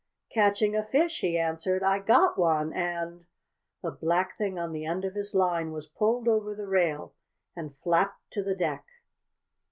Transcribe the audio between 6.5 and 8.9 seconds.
the rail and flapped to the deck.